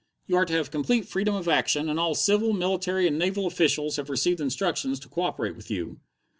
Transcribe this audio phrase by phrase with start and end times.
[0.25, 3.97] You are to have complete freedom of action, and all civil, military, and naval officials
[3.97, 5.99] have received instructions to co operate with you."